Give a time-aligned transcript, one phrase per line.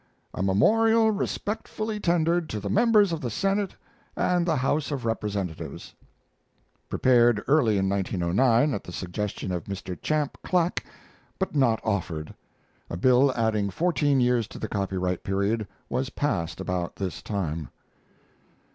[0.33, 3.75] A MEMORIAL RESPECTFULLY TENDERED TO THE MEMBERS OF THE SENATE
[4.15, 5.93] AND THE HOUSE OF REPRESENTATIVES.
[6.89, 9.95] (Prepared early in 1909 at the suggestion of Mr.
[10.01, 10.83] Champ Clack
[11.37, 12.33] but not offered.
[12.89, 17.69] A bill adding fourteen years to the copyright period was passed about this time.)